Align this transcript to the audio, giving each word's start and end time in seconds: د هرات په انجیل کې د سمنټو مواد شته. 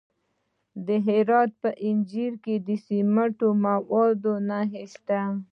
د 0.85 0.87
هرات 1.07 1.51
په 1.61 1.69
انجیل 1.87 2.33
کې 2.43 2.55
د 2.67 2.69
سمنټو 2.85 3.49
مواد 3.65 4.19
شته. 4.93 5.21